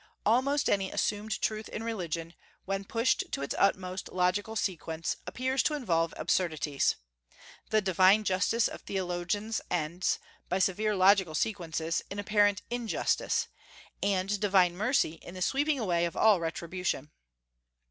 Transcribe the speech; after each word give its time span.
Almost 0.25 0.67
any 0.67 0.89
assumed 0.89 1.39
truth 1.43 1.69
in 1.69 1.83
religion, 1.83 2.33
when 2.65 2.83
pushed 2.85 3.23
to 3.33 3.43
its 3.43 3.53
utmost 3.55 4.11
logical 4.11 4.55
sequence, 4.55 5.17
appears 5.27 5.61
to 5.61 5.75
involve 5.75 6.11
absurdities. 6.17 6.95
The 7.69 7.81
"divine 7.83 8.23
justice" 8.23 8.67
of 8.67 8.81
theologians 8.81 9.61
ends, 9.69 10.17
by 10.49 10.57
severe 10.57 10.95
logical 10.95 11.35
sequences, 11.35 12.01
in 12.09 12.17
apparent 12.17 12.63
injustice, 12.71 13.47
and 14.01 14.39
"divine 14.39 14.75
mercy" 14.75 15.19
in 15.21 15.35
the 15.35 15.41
sweeping 15.43 15.77
away 15.79 16.05
of 16.05 16.17
all 16.17 16.39
retribution. 16.39 17.11